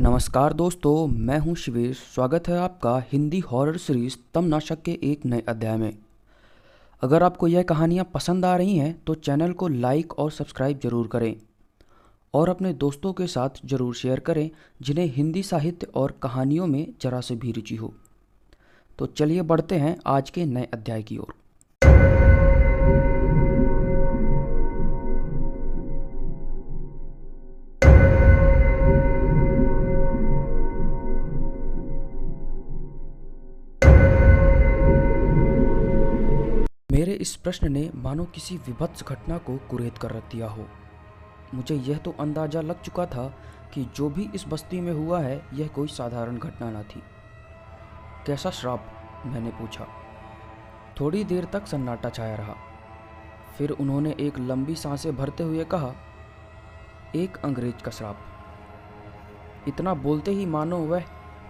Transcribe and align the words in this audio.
नमस्कार 0.00 0.52
दोस्तों, 0.52 1.06
मैं 1.06 1.38
हूँ 1.38 1.54
शिवेश। 1.56 1.98
स्वागत 2.14 2.48
है 2.48 2.58
आपका 2.58 2.92
हिंदी 3.12 3.38
हॉरर 3.40 3.76
सीरीज़ 3.76 4.16
तमनाशक 4.34 4.82
के 4.82 4.92
एक 5.04 5.24
नए 5.26 5.42
अध्याय 5.48 5.76
में। 5.76 5.98
अगर 7.02 7.22
आपको 7.22 7.46
यह 7.46 7.62
कहानियाँ 7.62 8.04
पसंद 8.14 8.44
आ 8.44 8.54
रही 8.56 8.76
हैं 8.76 8.92
तो 9.04 9.14
चैनल 9.14 9.52
को 9.52 9.68
लाइक 9.68 10.12
और 10.18 10.30
सब्सक्राइब 10.30 10.80
ज़रूर 10.82 11.06
करें। 11.06 11.34
और 12.34 12.48
अपने 12.48 12.72
दोस्तों 12.74 13.12
के 13.12 13.26
साथ 13.26 13.60
ज़रूर 13.66 13.94
शेयर 13.94 14.20
करें, 14.20 14.50
जिन्हें 14.82 15.06
हिंदी 15.14 15.42
साहित्य 15.42 15.86
और 15.94 16.18
कहानियों 16.22 16.66
में 16.66 16.86
जरा 17.02 17.20
से 17.20 17.36
भी 17.36 17.52
रुचि 17.52 17.76
हो। 17.76 17.92
तो 18.98 19.06
चलिए 19.08 19.42
बढ़ते 19.42 19.76
हैं 19.76 19.96
आज 20.06 20.30
के 20.30 20.44
नए 20.46 20.68
अध्याय 20.74 21.02
की 21.02 21.18
ओर। 21.18 21.34
इस 37.28 37.36
प्रश्न 37.36 37.72
ने 37.72 37.90
मानो 37.94 38.24
किसी 38.24 38.56
विभत्स 38.56 39.04
घटना 39.04 39.38
को 39.38 39.56
कुरेद 39.56 39.98
कर 39.98 40.10
रख 40.10 40.30
दिया 40.30 40.48
हो। 40.48 40.66
मुझे 41.54 41.74
यह 41.74 41.98
तो 41.98 42.14
अंदाज़ा 42.20 42.60
लग 42.60 42.82
चुका 42.82 43.06
था 43.06 43.34
कि 43.74 43.84
जो 43.96 44.10
भी 44.10 44.30
इस 44.34 44.48
बस्ती 44.48 44.80
में 44.80 44.92
हुआ 44.92 45.20
है, 45.20 45.42
यह 45.54 45.68
कोई 45.68 45.88
साधारण 45.88 46.38
घटना 46.38 46.70
न 46.70 46.82
थी। 46.82 47.02
कैसा 48.26 48.50
श्राप? 48.50 48.86
मैंने 49.26 49.50
पूछा। 49.50 49.86
थोड़ी 51.00 51.24
देर 51.24 51.44
तक 51.44 51.66
सन्नाटा 51.66 52.10
छाया 52.10 52.34
रहा। 52.34 52.54
फिर 53.58 53.70
उन्होंने 53.70 54.16
एक 54.20 54.38
लंबी 54.38 54.74
साँसें 54.74 55.16
भरते 55.16 55.42
हुए 55.42 55.64
कहा, 55.64 55.94
एक 57.14 57.36
अंग्रेज़ 57.36 57.82
का 57.82 57.90
श्राप। 57.90 58.18
इतना 59.68 59.94
बोलते 59.94 60.30
ही 60.30 60.46
मानो 60.46 60.78
वह 60.78 61.00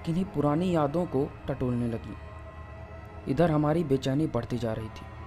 किन्हीं 0.06 0.24
पुरानी 0.24 0.74
यादों 0.74 1.06
को 1.06 1.30
टटोलने 1.48 1.86
लगी। 1.86 2.16
इधर 3.32 3.50
हमारी 3.50 3.84
बेचैनी 3.84 4.26
बढ़ती 4.26 4.58
जा 4.58 4.72
रही 4.72 4.88
थी। 4.88 5.17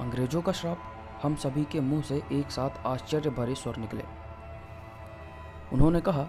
अंग्रेज़ों 0.00 0.40
का 0.42 0.52
श्राप, 0.52 0.78
हम 1.22 1.34
सभी 1.36 1.64
के 1.64 1.80
मुँह 1.80 2.02
से 2.02 2.16
एक 2.32 2.50
साथ 2.50 2.86
आश्चर्य 2.86 3.30
भरे 3.30 3.54
स्वर 3.54 3.76
निकले। 3.76 4.02
उन्होंने 5.72 6.00
कहा, 6.00 6.26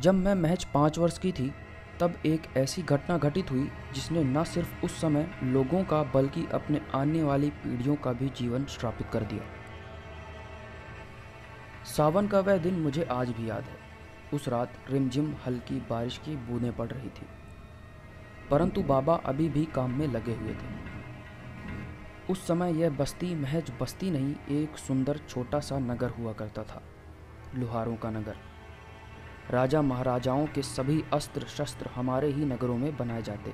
जब 0.00 0.14
मैं 0.14 0.34
महज 0.34 0.64
पाँच 0.64 0.98
वर्ष 0.98 1.18
की 1.18 1.32
थी, 1.32 1.52
तब 2.00 2.14
एक 2.26 2.46
ऐसी 2.56 2.82
घटना 2.82 3.16
घटित 3.18 3.50
हुई 3.50 3.68
जिसने 3.94 4.22
न 4.24 4.44
सिर्फ़ 4.44 4.84
उस 4.84 5.00
समय 5.00 5.28
लोगों 5.44 5.82
का, 5.84 6.02
बल्कि 6.04 6.46
अपने 6.54 6.80
आने 6.94 7.22
वाली 7.22 7.50
पीढ़ियों 7.52 7.96
का 7.96 8.12
भी 8.12 8.28
जीवन 8.36 8.64
श्रापित 8.66 9.06
कर 9.08 9.24
दिया। 9.24 9.42
सावन 11.86 12.28
का 12.28 12.40
वह 12.40 12.58
दिन 12.58 12.80
मुझे 12.80 13.02
आज 13.12 13.30
भी 13.30 13.48
याद 13.50 13.64
है। 13.64 13.82
उस 14.32 14.48
रात 14.48 14.72
रिमझिम 14.90 15.34
हल्की 15.46 15.80
बारिश 15.90 16.18
की 16.18 16.36
बूंदें 16.38 16.72
पड़ 16.72 16.88
रही 16.88 17.08
थी, 17.10 17.26
परंतु 18.50 18.82
बाबा 18.84 19.14
अभी 19.24 19.48
भी 19.48 19.64
काम 19.74 19.98
में 19.98 20.06
लगे 20.08 20.34
हुए 20.34 20.52
थे। 20.52 20.93
उस 22.30 22.46
समय 22.46 22.72
यह 22.72 22.90
बस्ती 22.90 23.34
महज 23.34 23.70
बस्ती 23.80 24.10
नहीं, 24.10 24.34
एक 24.50 24.76
सुंदर 24.78 25.18
छोटा 25.18 25.60
सा 25.60 25.78
नगर 25.78 26.10
हुआ 26.10 26.32
करता 26.32 26.62
था, 26.62 26.82
लुहारों 27.54 27.96
का 27.96 28.10
नगर। 28.10 28.36
राजा 29.50 29.82
महाराजाओं 29.82 30.46
के 30.46 30.62
सभी 30.62 31.02
अस्त्र 31.12 31.46
शस्त्र 31.48 31.90
हमारे 31.94 32.28
ही 32.28 32.44
नगरों 32.44 32.76
में 32.76 32.96
बनाए 32.96 33.22
जाते। 33.22 33.52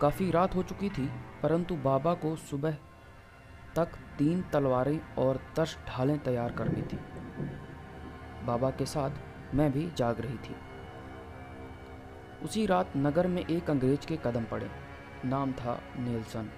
काफ़ी 0.00 0.30
रात 0.30 0.54
हो 0.54 0.62
चुकी 0.62 0.88
थी, 0.88 1.06
परंतु 1.42 1.76
बाबा 1.76 2.14
को 2.14 2.34
सुबह 2.36 2.76
तक 3.76 3.94
तीन 4.18 4.42
तलवारें 4.52 4.98
और 5.18 5.40
दस 5.58 5.76
ढालें 5.88 6.18
तैयार 6.18 6.52
करनी 6.52 6.82
थी। 6.82 6.98
बाबा 8.46 8.70
के 8.70 8.86
साथ 8.86 9.54
मैं 9.54 9.70
भी 9.72 9.88
जाग 9.96 10.20
रही 10.20 10.36
थी। 10.38 10.56
उसी 12.44 12.66
रात 12.66 12.92
नगर 12.96 13.26
में 13.26 13.44
एक 13.46 13.70
अंग्रेज़ 13.70 14.06
के 14.06 14.16
कदम 14.16 14.44
पड़े, 14.44 14.70
नाम 15.24 15.52
था 15.52 15.80
नेल्सन। 15.98 16.50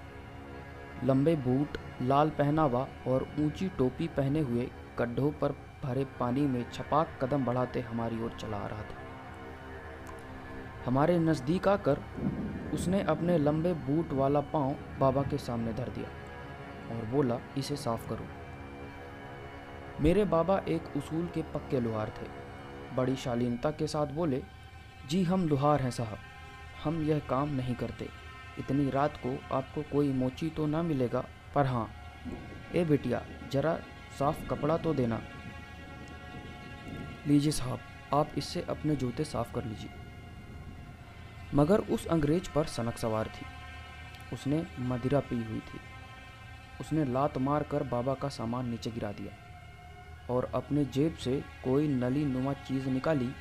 लंबे 1.03 1.35
बूट, 1.35 1.77
लाल 2.01 2.29
पहनावा 2.29 2.87
और 3.07 3.27
ऊँची 3.39 3.67
टोपी 3.69 4.07
पहने 4.07 4.39
हुए 4.39 4.69
गड्ढों 4.99 5.31
पर 5.31 5.51
भरे 5.83 6.05
पानी 6.19 6.41
में 6.41 6.63
छपाक 6.71 7.17
कदम 7.21 7.45
बढ़ाते 7.45 7.81
हमारी 7.81 8.23
ओर 8.23 8.31
चला 8.39 8.57
आ 8.57 8.67
रहा 8.67 8.81
था। 8.81 9.05
हमारे 10.85 11.19
नज़दीक 11.19 11.67
आकर 11.67 12.01
उसने 12.73 13.01
अपने 13.03 13.37
लंबे 13.37 13.73
बूट 13.73 14.13
वाला 14.13 14.39
पाँव 14.39 14.75
बाबा 14.99 15.23
के 15.23 15.37
सामने 15.37 15.73
धर 15.73 15.89
दिया 15.89 16.09
और 16.97 17.05
बोला, 17.05 17.39
इसे 17.57 17.75
साफ़ 17.75 18.09
करो। 18.09 18.25
मेरे 20.01 20.25
बाबा 20.25 20.61
एक 20.67 20.97
उसूल 20.97 21.25
के 21.25 21.41
पक्के 21.41 21.79
लोहार 21.79 22.09
थे। 22.09 22.27
बड़ी 22.95 23.15
शालीनता 23.15 23.71
के 23.71 23.87
साथ 23.87 24.07
बोले, 24.07 24.43
जी, 25.09 25.23
हम 25.23 25.47
लोहार 25.47 25.81
हैं 25.81 25.91
साहब, 25.91 26.17
हम 26.83 27.01
यह 27.01 27.19
काम 27.19 27.49
नहीं 27.49 27.75
करते। 27.75 28.09
इतनी 28.59 28.89
रात 28.89 29.17
को 29.17 29.55
आपको 29.55 29.81
कोई 29.81 30.13
मोची 30.13 30.49
तो 30.49 30.67
ना 30.67 30.81
मिलेगा? 30.81 31.25
पर 31.55 31.65
हाँ। 31.65 31.91
ए 32.75 32.85
बिटिया, 32.85 33.25
जरा 33.51 33.79
साफ़ 34.19 34.47
कपड़ा 34.47 34.77
तो 34.77 34.93
देना। 34.93 35.21
लीजिए 37.27 37.51
साहब, 37.51 37.79
आप 38.13 38.31
इससे 38.37 38.61
अपने 38.61 38.95
जूते 38.95 39.23
साफ़ 39.23 39.53
कर 39.53 39.65
लीजिए। 39.65 39.89
मगर 41.53 41.79
उस 41.79 42.07
अंग्रेज़ 42.07 42.49
पर 42.55 42.65
सनक 42.65 42.97
सवार 42.97 43.27
थी। 43.27 43.45
उसने 44.33 44.67
मदिरा 44.79 45.19
पी 45.19 45.43
हुई 45.43 45.59
थी। 45.59 45.79
उसने 46.81 47.05
लात 47.05 47.37
मार 47.37 47.63
कर 47.63 47.83
बाबा 47.83 48.13
का 48.13 48.29
सामान 48.29 48.69
नीचे 48.69 48.91
गिरा 48.91 49.11
दिया 49.11 49.33
और 50.33 50.51
अपने 50.55 50.85
जेब 50.85 51.15
से 51.15 51.43
कोई 51.63 51.87
नली 51.87 52.25
नुमा 52.25 52.53
चीज़ 52.53 52.89
निकाली 52.89 53.31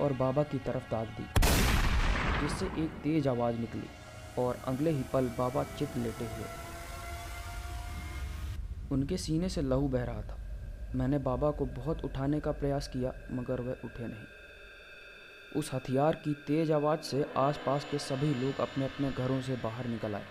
और 0.00 0.12
बाबा 0.12 0.42
की 0.42 0.58
तरफ़ 0.58 0.90
दाग 0.90 1.06
दी। 1.06 1.26
जिससे 2.40 2.66
एक 2.66 2.90
तेज 2.90 3.28
आवाज़ 3.28 3.56
निकली। 3.56 3.88
और 4.38 4.58
अगले 4.64 4.90
ही 4.90 5.02
पल 5.12 5.28
बाबा 5.38 5.62
चित 5.78 5.96
लेटे 5.96 6.24
हुए। 6.24 6.46
उनके 8.92 9.16
सीने 9.16 9.48
से 9.48 9.62
लहू 9.62 9.88
बह 9.88 10.04
रहा 10.04 10.22
था। 10.22 10.38
मैंने 10.94 11.18
बाबा 11.18 11.50
को 11.50 11.66
बहुत 11.66 12.04
उठाने 12.04 12.40
का 12.40 12.52
प्रयास 12.52 12.88
किया, 12.88 13.12
मगर 13.32 13.60
वह 13.60 13.76
उठे 13.84 14.06
नहीं। 14.06 14.26
उस 15.56 15.70
हथियार 15.74 16.14
की 16.14 16.32
तेज 16.46 16.70
आवाज़ 16.72 17.00
से 17.00 17.24
आसपास 17.36 17.86
के 17.90 17.98
सभी 17.98 18.34
लोग 18.34 18.60
अपने 18.60 18.84
अपने 18.84 19.10
घरों 19.10 19.40
से 19.40 19.56
बाहर 19.56 19.86
निकल 19.86 20.14
आए। 20.14 20.24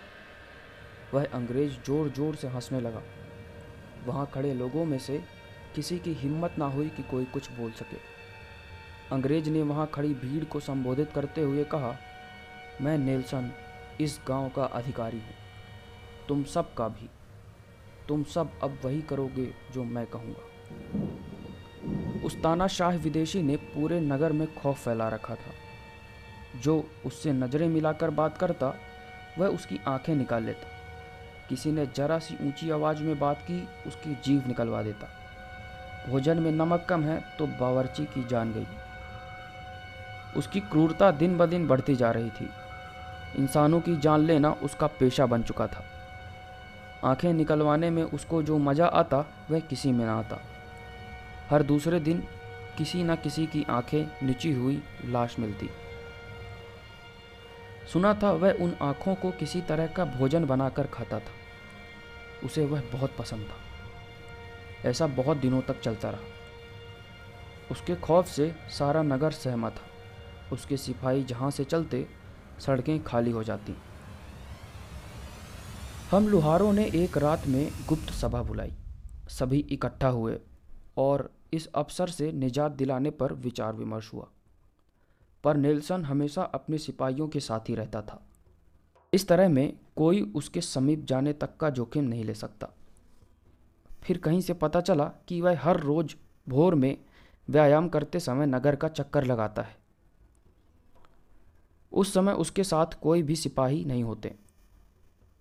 वह 1.14 1.24
अंग्रेज़ 1.24 1.72
ज़ोर 1.86 2.08
ज़ोर 2.08 2.36
से 2.36 2.48
हंसने 2.48 2.80
लगा। 2.80 3.02
वहाँ 4.06 4.30
खड़े 4.34 4.54
लोगों 4.54 4.84
में 4.84 4.98
से 4.98 5.22
किसी 5.74 5.98
की 5.98 6.12
हिम्मत 6.14 6.54
ना 6.58 6.66
हुई 6.66 6.88
कि 6.88 7.02
कोई 7.02 7.24
कुछ 7.24 7.50
बोल 7.52 7.70
सके। 7.70 7.96
अंग्रेज़ 9.12 9.50
ने 9.50 9.62
वहाँ 9.62 9.90
खड़ी 9.94 10.14
भीड़ 10.14 10.44
को 10.44 10.60
संबोधित 10.60 11.12
करते 11.12 11.40
हुए 11.40 11.64
कहा, 11.64 11.96
मैं 12.80 12.96
नेल्सन 12.98 13.50
इस 14.00 14.20
गाँव 14.28 14.48
का 14.48 14.64
अधिकारी 14.64 15.16
हूँ। 15.16 15.34
तुम 16.28 16.44
सब 16.44 16.74
का 16.74 16.88
भी। 16.88 17.10
तुम 18.08 18.24
सब 18.24 18.50
अब 18.62 18.78
वही 18.84 19.02
करोगे 19.02 19.54
जो 19.74 19.84
मैं 19.84 20.06
कहूँगा। 20.06 20.42
उस 22.24 22.42
तानाशाह 22.42 22.96
विदेशी 22.96 23.42
ने 23.42 23.56
पूरे 23.56 24.00
नगर 24.00 24.32
में 24.32 24.54
खौफ 24.54 24.84
फैला 24.84 25.08
रखा 25.08 25.34
था। 25.34 25.52
जो 26.60 26.90
उससे 27.06 27.32
नज़रें 27.32 27.68
मिलाकर 27.68 28.10
बात 28.10 28.38
करता, 28.38 28.74
वह 29.38 29.46
उसकी 29.48 29.80
आँखें 29.88 30.14
निकाल 30.14 30.42
लेता। 30.42 30.68
किसी 31.48 31.72
ने 31.72 31.86
जरा 31.86 32.18
सी 32.18 32.46
ऊँची 32.46 32.70
आवाज़ 32.70 33.02
में 33.02 33.18
बात 33.18 33.42
की, 33.42 33.68
उसकी 33.86 34.14
जीव 34.14 34.46
निकलवा 34.46 34.82
देता। 34.82 35.08
भोजन 36.08 36.38
में 36.38 36.52
नमक 36.52 36.86
कम 36.88 37.04
है 37.04 37.24
तो 37.38 37.46
बावर्ची 37.46 38.04
की 38.04 38.24
जान 38.24 38.52
गई। 38.52 38.66
उसकी 40.36 40.60
क्रूरता 40.60 41.10
दिन 41.10 41.38
ब 41.38 41.46
दिन 41.46 41.68
बढ़ती 41.68 41.96
जा 41.96 42.10
रही 42.10 42.30
थी। 42.30 42.50
इंसानों 43.34 43.80
की 43.80 43.96
जान 43.96 44.20
लेना 44.20 44.52
उसका 44.52 44.86
पेशा 44.86 45.26
बन 45.26 45.42
चुका 45.42 45.66
था। 45.66 45.84
आँखें 47.04 47.32
निकलवाने 47.32 47.90
में 47.90 48.02
उसको 48.02 48.42
जो 48.42 48.58
मज़ा 48.58 48.86
आता, 48.86 49.46
वह 49.50 49.60
किसी 49.60 49.92
में 49.92 50.06
ना 50.06 50.18
आता। 50.18 50.40
हर 51.50 51.62
दूसरे 51.62 52.00
दिन 52.00 52.24
किसी 52.78 53.04
न 53.04 53.16
किसी 53.16 53.46
की 53.46 53.66
आँखें 53.70 54.26
निची 54.26 54.52
हुई 54.52 54.82
लाश 55.04 55.38
मिलती। 55.38 55.70
सुना 57.92 58.14
था 58.14 58.32
वह 58.32 58.52
उन 58.52 58.76
आँखों 58.82 59.14
को 59.14 59.30
किसी 59.30 59.60
तरह 59.60 59.86
का 59.86 60.04
भोजन 60.04 60.44
बनाकर 60.44 60.86
खाता 60.86 61.18
था। 61.18 61.32
उसे 62.44 62.64
वह 62.64 62.82
बहुत 62.92 63.16
पसंद 63.18 63.46
था। 63.46 63.66
ऐसा 64.88 65.06
बहुत 65.06 65.36
दिनों 65.36 65.62
तक 65.62 65.80
चलता 65.80 66.10
रहा। 66.10 66.20
उसके 67.70 67.96
खौफ 67.96 68.26
से 68.26 68.54
सारा 68.68 69.02
नगर 69.02 69.30
सहमा 69.30 69.70
था। 69.70 69.82
उसके 70.52 70.76
सिपाही 70.76 71.24
जहाँ 71.24 71.50
से 71.50 71.64
चलते 71.64 72.06
सड़कें 72.58 73.04
खाली 73.04 73.30
हो 73.30 73.44
जाती। 73.44 73.76
हम 76.10 76.28
लुहारों 76.28 76.72
ने 76.72 76.90
एक 76.94 77.18
रात 77.18 77.46
में 77.46 77.72
गुप्त 77.88 78.12
सभा 78.12 78.42
बुलाई। 78.42 78.72
सभी 79.28 79.58
इकट्ठा 79.58 80.08
हुए 80.08 80.40
और 80.96 81.30
इस 81.52 81.66
अवसर 81.66 82.08
से 82.08 82.32
निजात 82.32 82.72
दिलाने 82.72 83.10
पर 83.10 83.32
विचार 83.32 83.72
विमर्श 83.72 84.12
हुआ। 84.12 84.26
पर 85.44 85.56
नेल्सन 85.56 86.04
हमेशा 86.04 86.42
अपने 86.42 86.78
सिपाहियों 86.78 87.28
के 87.28 87.40
साथ 87.40 87.60
ही 87.60 87.74
रहता 87.74 88.02
था। 88.02 88.26
इस 89.14 89.28
तरह 89.28 89.48
में 89.48 89.78
कोई 89.96 90.20
उसके 90.20 90.60
समीप 90.60 91.04
जाने 91.04 91.32
तक 91.32 91.56
का 91.56 91.70
जोखिम 91.70 92.04
नहीं 92.04 92.24
ले 92.24 92.34
सकता। 92.34 92.68
फिर 94.02 94.18
कहीं 94.18 94.40
से 94.40 94.54
पता 94.54 94.80
चला 94.80 95.04
कि 95.04 95.40
वह 95.40 95.60
हर 95.60 95.80
रोज़ 95.80 96.14
भोर 96.48 96.74
में 96.74 96.98
व्यायाम 97.48 97.88
करते 97.88 98.20
समय 98.20 98.46
नगर 98.46 98.76
का 98.76 98.88
चक्कर 98.88 99.24
लगाता 99.24 99.62
है। 99.62 99.85
उस 101.92 102.12
समय 102.14 102.32
उसके 102.34 102.64
साथ 102.64 103.00
कोई 103.02 103.22
भी 103.22 103.36
सिपाही 103.36 103.84
नहीं 103.84 104.04
होते। 104.04 104.34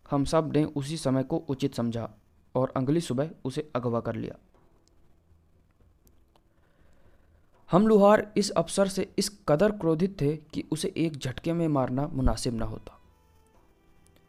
हम 0.06 0.25
सबने 0.25 0.63
उसी 0.65 0.97
समय 0.97 1.24
को 1.24 1.38
उचित 1.50 1.75
समझा 1.75 2.09
और 2.56 2.74
अगली 2.77 3.01
सुबह 3.01 3.30
उसे 3.45 3.69
अगवा 3.75 4.00
कर 4.00 4.15
लिया। 4.15 4.36
हम 7.69 7.88
लुहार 7.88 8.31
इस 8.38 8.50
अफसर 8.51 8.88
से 8.88 9.07
इस 9.18 9.30
कदर 9.50 9.71
क्रोधित 9.71 10.19
थे 10.21 10.36
कि 10.53 10.63
उसे 10.71 10.94
एक 10.97 11.18
झटके 11.18 11.53
में 11.53 11.68
मारना 11.68 12.07
मुनासिब 12.07 12.53
न 12.53 12.62
होता। 12.63 13.00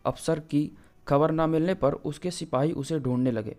अफसर 0.04 0.40
की 0.40 0.70
खबर 1.06 1.30
न 1.30 1.48
मिलने 1.50 1.74
पर 1.74 1.94
उसके 2.04 2.30
सिपाही 2.30 2.72
उसे 2.72 2.98
ढूँढने 2.98 3.30
लगे, 3.30 3.56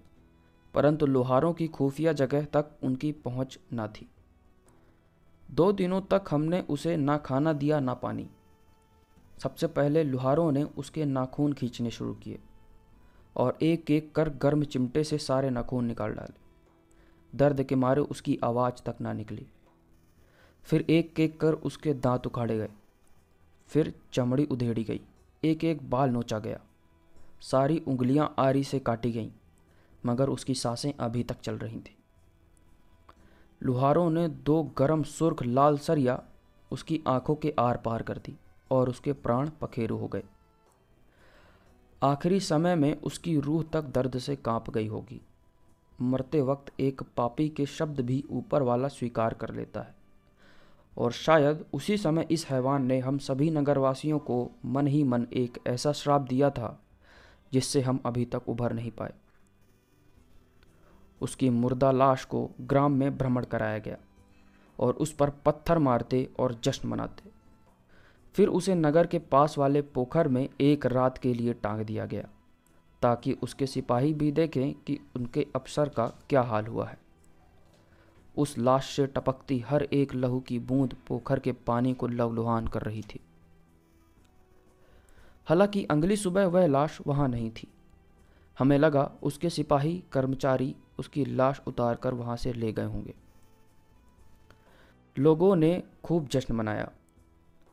परंतु 0.73 1.05
लोहारों 1.05 1.53
की 1.53 1.67
खुफिया 1.67 2.13
जगह 2.13 2.45
तक 2.53 2.71
उनकी 2.83 3.11
पहुँच 3.11 3.57
न 3.73 3.87
थी। 3.89 4.09
दो 5.49 5.71
दिनों 5.71 6.01
तक 6.01 6.23
हमने 6.29 6.61
उसे 6.61 6.95
ना 6.97 7.17
खाना 7.17 7.53
दिया, 7.53 7.79
ना 7.79 7.93
पानी। 7.93 8.27
सबसे 9.43 9.67
पहले 9.67 10.03
लुहारों 10.03 10.51
ने 10.51 10.63
उसके 10.63 11.05
नाखून 11.05 11.53
खींचने 11.53 11.91
शुरू 11.91 12.13
किए 12.13 12.39
और 13.35 13.57
एक 13.61 13.91
एक 13.91 14.11
कर 14.15 14.29
गर्म 14.29 14.63
चिमटे 14.63 15.03
से 15.03 15.17
सारे 15.17 15.49
नाखून 15.49 15.85
निकाल 15.85 16.13
डाले। 16.13 16.35
दर्द 17.37 17.63
के 17.63 17.75
मारे 17.75 18.01
उसकी 18.01 18.39
आवाज़ 18.43 18.83
तक 18.83 18.95
ना 19.01 19.13
निकली। 19.13 19.47
फिर 20.63 20.85
एक 20.89 21.19
एक 21.19 21.39
कर 21.39 21.53
उसके 21.53 21.93
दांत 21.93 22.27
उखाड़े 22.27 22.57
गए। 22.57 22.69
फिर 23.67 23.93
चमड़ी 24.13 24.45
उधेड़ी 24.45 24.83
गई। 24.83 25.01
एक 25.43 25.63
एक 25.63 25.89
बाल 25.89 26.09
नोचा 26.09 26.39
गया। 26.39 26.59
सारी 27.41 27.83
उंगलियाँ 27.87 28.35
आरी 28.39 28.63
से 28.63 28.79
काटी 28.79 29.11
गईं, 29.11 29.31
मगर 30.05 30.29
उसकी 30.29 30.53
साँसें 30.53 30.93
अभी 30.93 31.23
तक 31.23 31.39
चल 31.39 31.57
रही 31.57 31.79
थीं। 31.79 31.95
लुहारों 33.63 34.09
ने 34.09 34.27
दो 34.27 34.63
गरम 34.63 35.03
सुर्ख 35.03 35.43
लाल 35.43 35.77
सरिया 35.77 36.23
उसकी 36.71 37.01
आँखों 37.07 37.35
के 37.35 37.53
आर 37.59 37.77
पार 37.77 38.01
कर 38.01 38.17
दी। 38.17 38.37
और 38.71 38.89
उसके 38.89 39.13
प्राण 39.13 39.49
पखेरु 39.49 39.97
हो 39.97 40.07
गए। 40.07 40.23
आखिरी 42.03 42.39
समय 42.39 42.75
में 42.75 43.01
उसकी 43.01 43.39
रूह 43.39 43.63
तक 43.63 43.81
दर्द 43.81 44.19
से 44.19 44.35
काँप 44.35 44.69
गई 44.69 44.87
होगी। 44.87 45.21
मरते 46.01 46.41
वक्त 46.41 46.79
एक 46.79 47.01
पापी 47.03 47.49
के 47.49 47.65
शब्द 47.65 47.99
भी 47.99 48.23
ऊपर 48.29 48.61
वाला 48.61 48.87
स्वीकार 48.87 49.33
कर 49.33 49.53
लेता 49.53 49.81
है। 49.81 49.95
और 50.97 51.11
शायद 51.11 51.65
उसी 51.73 51.97
समय 51.97 52.27
इस 52.31 52.45
हैवान 52.47 52.85
ने 52.85 52.99
हम 52.99 53.17
सभी 53.17 53.51
नगरवासियों 53.51 54.19
को 54.19 54.51
मन 54.65 54.87
ही 54.87 55.03
मन 55.03 55.27
एक 55.33 55.57
ऐसा 55.67 55.91
श्राप 55.91 56.21
दिया 56.21 56.49
था, 56.49 56.83
जिससे 57.53 57.81
हम 57.81 57.99
अभी 58.05 58.25
तक 58.25 58.49
उभर 58.49 58.73
नहीं 58.73 58.91
पाए। 58.91 59.13
उसकी 61.21 61.49
मुर्दा 61.49 61.91
लाश 61.91 62.25
को 62.25 62.51
ग्राम 62.61 62.91
में 62.91 63.17
भ्रमण 63.17 63.45
कराया 63.45 63.77
गया 63.77 63.97
और 64.79 64.93
उस 64.93 65.13
पर 65.13 65.29
पत्थर 65.29 65.77
मारते 65.77 66.29
और 66.39 66.59
जश्न 66.63 66.87
मनाते। 66.87 67.36
फिर 68.37 68.47
उसे 68.47 68.75
नगर 68.75 69.07
के 69.07 69.19
पास 69.19 69.57
वाले 69.57 69.81
पोखर 69.81 70.27
में 70.27 70.49
एक 70.61 70.85
रात 70.85 71.17
के 71.17 71.33
लिए 71.33 71.53
टांग 71.53 71.81
दिया 71.81 72.05
गया, 72.05 72.27
ताकि 73.01 73.33
उसके 73.33 73.67
सिपाही 73.67 74.13
भी 74.13 74.31
देखें 74.31 74.73
कि 74.73 74.99
उनके 75.15 75.47
अफसर 75.55 75.89
का 75.89 76.07
क्या 76.07 76.41
हाल 76.41 76.65
हुआ 76.65 76.87
है। 76.87 76.97
उस 78.37 78.57
लाश 78.57 78.95
से 78.95 79.07
टपकती 79.07 79.59
हर 79.59 79.83
एक 79.83 80.15
लहू 80.15 80.39
की 80.39 80.59
बूंद 80.59 80.95
पोखर 81.07 81.39
के 81.39 81.51
पानी 81.51 81.93
को 81.93 82.07
लवलुहान 82.07 82.67
कर 82.67 82.81
रही 82.81 83.01
थी। 83.01 83.19
हालाँकि 85.45 85.83
अगली 85.83 86.15
सुबह 86.15 86.45
वह 86.45 86.67
लाश 86.67 86.99
वहाँ 87.07 87.27
नहीं 87.27 87.51
थी। 87.51 87.67
हमें 88.59 88.77
लगा 88.77 89.11
उसके 89.23 89.49
सिपाही, 89.49 90.03
कर्मचारी 90.11 90.75
उसकी 90.99 91.25
लाश 91.25 91.61
उतार 91.67 91.95
कर 91.95 92.13
वहाँ 92.13 92.37
से 92.37 92.53
ले 92.53 92.73
गए 92.73 92.85
होंगे। 92.85 93.13
लोगों 95.17 95.55
ने 95.55 95.83
खूब 96.03 96.27
जश्न 96.27 96.53
मनाया। 96.53 96.91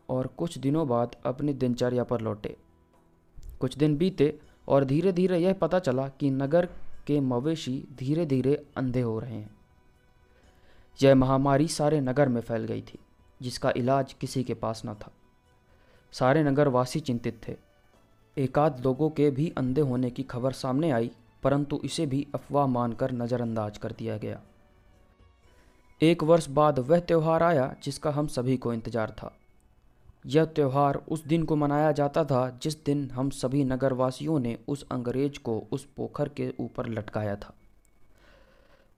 और 0.08 0.26
कुछ 0.26 0.58
दिनों 0.58 0.86
बाद 0.88 1.16
अपनी 1.26 1.52
दिनचर्या 1.52 2.04
पर 2.04 2.20
लौटे। 2.20 2.56
कुछ 3.60 3.76
दिन 3.78 3.96
बीते 3.96 4.38
और 4.68 4.84
धीरे 4.84 5.12
धीरे 5.12 5.38
यह 5.38 5.52
पता 5.52 5.78
चला 5.78 6.08
कि 6.10 6.30
नगर 6.30 6.68
के 7.06 7.18
मवेशी 7.20 7.76
धीरे 7.98 8.26
धीरे 8.26 8.54
अंधे 8.76 9.00
हो 9.00 9.18
रहे 9.18 9.34
हैं। 9.34 9.50
यह 10.98 11.14
महामारी 11.14 11.68
सारे 11.68 12.00
नगर 12.00 12.28
में 12.28 12.40
फैल 12.40 12.64
गई 12.64 12.82
थी, 12.82 12.98
जिसका 13.40 13.72
इलाज 13.76 14.12
किसी 14.12 14.44
के 14.44 14.54
पास 14.54 14.82
न 14.86 14.94
था। 14.94 15.10
सारे 16.12 16.42
नगरवासी 16.42 17.00
चिंतित 17.00 17.40
थे। 17.48 17.56
एकाध 18.36 18.80
लोगों 18.84 19.10
के 19.10 19.30
भी 19.30 19.52
अंधे 19.56 19.80
होने 19.80 20.10
की 20.10 20.22
खबर 20.22 20.52
सामने 20.52 20.90
आई, 20.90 21.10
परंतु 21.42 21.80
इसे 21.84 22.06
भी 22.06 22.26
अफवाह 22.34 22.66
मानकर 22.66 23.12
नज़रअंदाज 23.12 23.78
कर 23.78 23.92
दिया 23.92 24.16
गया। 24.18 24.40
एक 26.00 26.22
वर्ष 26.22 26.48
बाद 26.48 26.78
वह 26.78 27.00
त्यौहार 27.00 27.42
आया 27.42 27.74
जिसका 27.82 28.10
हम 28.10 28.26
सभी 28.26 28.56
को 28.56 28.72
इंतज़ार 28.72 29.10
था। 29.10 29.32
यह 30.26 30.44
त्यौहार 30.44 30.96
उस 31.08 31.24
दिन 31.24 31.42
को 31.42 31.56
मनाया 31.56 31.90
जाता 31.92 32.24
था 32.24 32.58
जिस 32.62 32.84
दिन 32.84 33.10
हम 33.10 33.30
सभी 33.30 33.64
नगरवासियों 33.64 34.38
ने 34.38 34.56
उस 34.68 34.86
अंग्रेज़ 34.92 35.38
को 35.38 35.58
उस 35.72 35.84
पोखर 35.96 36.28
के 36.28 36.52
ऊपर 36.60 36.88
लटकाया 36.88 37.36
था। 37.36 37.52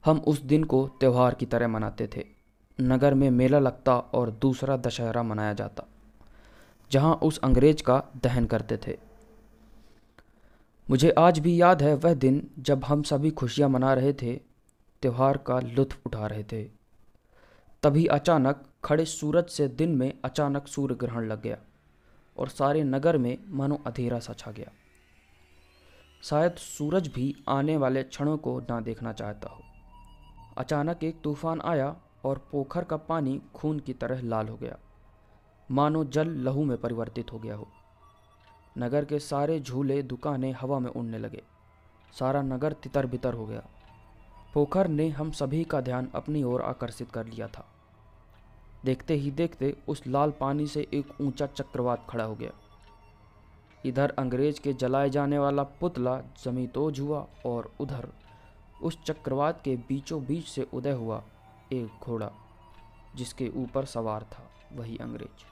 हम 0.04 0.18
उस 0.18 0.40
दिन 0.42 0.64
को 0.64 0.86
त्यौहार 1.00 1.34
की 1.34 1.46
तरह 1.46 1.68
मनाते 1.68 2.06
थे। 2.06 2.24
नगर 2.78 3.14
में 3.14 3.30
मेला 3.30 3.58
लगता 3.58 3.96
और 3.98 4.30
दूसरा 4.30 4.76
दशहरा 4.76 5.22
मनाया 5.22 5.52
जाता, 5.52 5.84
जहाँ 6.90 7.14
उस 7.14 7.38
अंग्रेज़ 7.38 7.82
का 7.82 8.02
दहन 8.16 8.44
करते 8.44 8.76
थे। 8.76 8.96
मुझे 10.90 11.10
आज 11.10 11.38
भी 11.38 11.60
याद 11.60 11.82
है 11.82 11.94
वह 11.94 12.14
दिन 12.14 12.46
जब 12.58 12.84
हम 12.84 13.02
सभी 13.02 13.30
खुशियाँ 13.30 13.68
मना 13.68 13.94
रहे 13.94 14.12
थे, 14.12 14.34
त्यौहार 15.02 15.36
का 15.36 15.58
लुत्फ 15.60 15.98
उठा 16.06 16.26
रहे 16.26 16.44
थे। 16.44 16.62
तभी 17.82 18.06
अचानक 18.06 18.62
खड़े 18.86 19.04
सूरज 19.04 19.46
से 19.46 19.68
दिन 19.68 19.96
में 19.96 20.18
अचानक 20.24 20.66
सूर्य 20.66 20.94
ग्रहण 20.94 21.26
लग 21.26 21.42
गया 21.42 21.56
और 22.38 22.48
सारे 22.48 22.84
नगर 22.84 23.18
में 23.18 23.38
मानो 23.48 23.80
अंधेरा 23.86 24.18
सा 24.18 24.32
छा 24.32 24.50
गया। 24.50 24.72
शायद 26.22 26.52
सूरज 26.52 27.08
भी 27.08 27.36
आने 27.48 27.76
वाले 27.76 28.02
क्षणों 28.02 28.38
को 28.38 28.60
ना 28.60 28.80
देखना 28.80 29.12
चाहता 29.12 29.48
हो। 29.48 29.62
अचानक 30.58 31.04
एक 31.04 31.20
तूफ़ान 31.20 31.60
आया 31.60 31.96
और 32.24 32.48
पोखर 32.52 32.84
का 32.84 32.96
पानी 32.96 33.42
खून 33.54 33.78
की 33.78 33.92
तरह 33.92 34.22
लाल 34.22 34.48
हो 34.48 34.56
गया। 34.56 34.78
मानो 35.70 36.04
जल 36.04 36.28
लहू 36.28 36.64
में 36.64 36.78
परिवर्तित 36.78 37.32
हो 37.32 37.38
गया 37.38 37.54
हो। 37.54 37.68
नगर 38.78 39.04
के 39.04 39.18
सारे 39.18 39.60
झूले, 39.60 40.02
दुकानें 40.02 40.52
हवा 40.52 40.78
में 40.78 40.90
उड़ने 40.90 41.18
लगे। 41.18 41.42
सारा 42.18 42.42
नगर 42.42 42.72
तितर 42.72 43.06
बितर 43.06 43.34
हो 43.34 43.46
गया। 43.46 43.68
पोखर 44.54 44.88
ने 44.88 45.08
हम 45.08 45.30
सभी 45.30 45.64
का 45.64 45.80
ध्यान 45.80 46.08
अपनी 46.14 46.42
ओर 46.42 46.62
आकर्षित 46.62 47.10
कर 47.10 47.26
लिया 47.26 47.48
था। 47.48 47.72
देखते 48.86 49.14
ही 49.14 49.30
देखते 49.30 49.74
उस 49.88 50.02
लाल 50.06 50.30
पानी 50.30 50.66
से 50.66 50.86
एक 50.94 51.20
ऊँचा 51.20 51.46
चक्रवात 51.46 52.06
खड़ा 52.10 52.24
हो 52.24 52.34
गया। 52.34 52.50
इधर 53.86 54.14
अंग्रेज़ 54.18 54.60
के 54.60 54.72
जलाए 54.72 55.10
जाने 55.10 55.38
वाला 55.38 55.62
पुतला 55.80 56.20
जमीतोज 56.44 57.00
हुआ 57.00 57.26
और 57.46 57.70
उधर 57.80 58.08
उस 58.82 58.98
चक्रवात 59.04 59.60
के 59.64 59.76
बीचों 59.88 60.24
बीच 60.24 60.46
से 60.46 60.66
उदय 60.72 60.92
हुआ 60.92 61.22
एक 61.72 62.04
घोड़ा, 62.04 62.30
जिसके 63.16 63.48
ऊपर 63.56 63.84
सवार 63.84 64.22
था 64.32 64.50
वही 64.72 64.96
अंग्रेज़। 64.96 65.44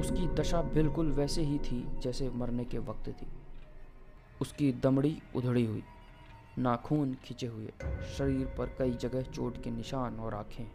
उसकी 0.00 0.26
दशा 0.34 0.62
बिल्कुल 0.74 1.12
वैसे 1.12 1.42
ही 1.42 1.58
थी 1.58 1.84
जैसे 1.98 2.28
मरने 2.30 2.64
के 2.64 2.78
वक्त 2.80 3.08
थी। 3.12 3.26
उसकी 4.40 4.72
दमड़ी 4.72 5.16
उधड़ी 5.36 5.64
हुई, 5.64 5.82
नाखून 6.58 7.14
खिंचे 7.24 7.46
हुए, 7.46 7.72
शरीर 8.16 8.54
पर 8.58 8.76
कई 8.78 8.92
जगह 8.92 9.22
चोट 9.22 9.62
के 9.62 9.70
निशान 9.70 10.18
और 10.20 10.34
आँखें। 10.34 10.66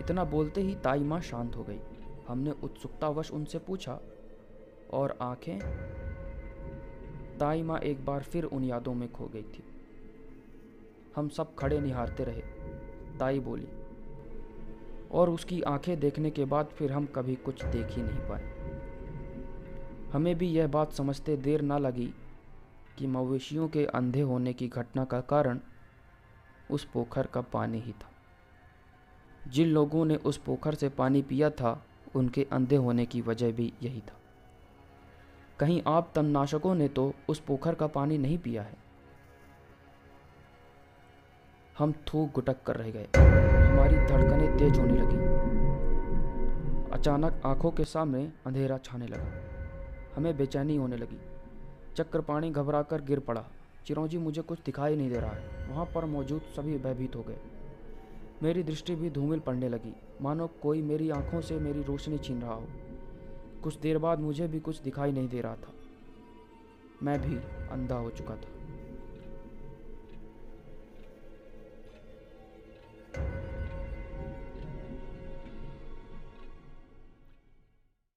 इतना 0.00 0.24
बोलते 0.24 0.60
ही 0.60 0.74
ताई 0.74 1.00
माँ 1.00 1.20
शांत 1.20 1.56
हो 1.56 1.64
गई। 1.64 1.80
हमने 2.28 2.50
उत्सुकतावश 2.50 3.30
उनसे 3.30 3.58
पूछा, 3.58 4.00
और 4.92 5.18
आँखें? 5.20 5.58
ताई 7.38 7.62
माँ 7.62 7.78
एक 7.78 8.04
बार 8.04 8.22
फिर 8.22 8.44
उन 8.44 8.64
यादों 8.64 8.94
में 8.94 9.12
खो 9.12 9.26
गई 9.26 9.42
थी। 9.42 9.62
हम 11.16 11.28
सब 11.28 11.54
खड़े 11.54 11.80
निहारते 11.80 12.24
रहे। 12.24 12.42
ताई 13.18 13.40
बोली, 13.40 13.68
और 15.10 15.30
उसकी 15.30 15.62
आँखें 15.62 16.00
देखने 16.00 16.30
के 16.30 16.44
बाद 16.44 16.66
फिर 16.66 16.92
हम 16.92 17.06
कभी 17.06 17.34
कुछ 17.34 17.64
देख 17.64 17.86
ही 17.86 18.02
नहीं 18.02 18.18
पाए। 18.18 18.50
हमें 20.12 20.38
भी 20.38 20.48
यह 20.48 20.66
बात 20.66 20.92
समझते 20.92 21.36
देर 21.36 21.60
ना 21.60 21.78
लगी 21.78 22.14
कि 22.98 23.06
मवेशियों 23.06 23.68
के 23.68 23.86
अंधे 23.86 24.20
होने 24.20 24.52
की 24.52 24.68
घटना 24.68 25.04
का 25.04 25.20
कारण 25.20 25.60
उस 26.70 26.84
पोखर 26.84 27.26
का 27.26 27.40
पानी 27.40 27.80
ही 27.80 27.92
था। 27.92 28.09
जिन 29.48 29.68
लोगों 29.68 30.04
ने 30.04 30.16
उस 30.16 30.36
पोखर 30.36 30.74
से 30.74 30.88
पानी 30.88 31.22
पिया 31.22 31.50
था, 31.50 31.84
उनके 32.14 32.46
अंधे 32.52 32.76
होने 32.76 33.06
की 33.06 33.20
वजह 33.20 33.52
भी 33.52 33.72
यही 33.82 34.00
था। 34.00 34.16
कहीं 35.58 35.82
आप 35.86 36.12
तमनाशकों 36.14 36.74
ने 36.74 36.88
तो 36.88 37.14
उस 37.28 37.40
पोखर 37.40 37.74
का 37.74 37.86
पानी 37.86 38.18
नहीं 38.18 38.38
पिया 38.38 38.62
है। 38.62 38.76
हम 41.78 41.92
थूक 41.92 42.32
गुटक 42.32 42.62
कर 42.62 42.76
रह 42.76 42.90
गए। 42.90 43.08
हमारी 43.70 43.96
धड़कनें 43.96 44.58
तेज 44.58 44.78
होने 44.78 44.92
लगी। 44.92 45.16
अचानक 46.90 47.42
आँखों 47.44 47.70
के 47.70 47.84
सामने 47.84 48.32
अंधेरा 48.46 48.78
छाने 48.78 49.06
लगा। 49.06 49.26
हमें 50.16 50.36
बेचैनी 50.36 50.76
होने 50.76 50.96
लगी। 50.96 51.18
चक्र 51.96 52.20
पानी 52.20 52.50
घबरा 52.50 52.82
कर 52.82 53.02
गिर 53.02 53.20
पड़ा। 53.20 53.44
चिरौंजी 53.86 54.18
मुझे 54.18 54.42
कुछ 54.42 54.58
दिखाई 54.64 54.96
नहीं 54.96 55.10
दे 55.10 55.20
रहा 55.20 55.30
है। 55.30 55.68
वहाँ 55.70 55.86
पर 55.86 56.04
मौजूद 56.04 56.40
सभी 56.40 56.78
भयभीत 56.78 57.16
हो 57.16 57.22
गए। 57.22 57.36
मेरी 58.42 58.62
दृष्टि 58.62 58.94
भी 58.94 59.10
धूमिल 59.10 59.40
पड़ने 59.40 59.68
लगी। 59.68 59.94
मानो 60.22 60.46
कोई 60.46 60.82
मेरी 60.82 61.10
आँखों 61.10 61.40
से 61.40 61.58
मेरी 61.58 61.82
रोशनी 61.82 62.18
छीन 62.18 62.40
रहा 62.40 62.54
हो। 62.54 62.66
कुछ 63.62 63.76
देर 63.76 63.98
बाद 63.98 64.20
मुझे 64.20 64.48
भी 64.48 64.60
कुछ 64.60 64.80
दिखाई 64.80 65.12
नहीं 65.12 65.28
दे 65.28 65.40
रहा 65.40 65.56
था। 65.56 65.72
मैं 67.02 67.20
भी 67.20 67.36
अंधा 67.68 67.96
हो 67.96 68.10
चुका 68.10 68.36
था। 68.36 68.59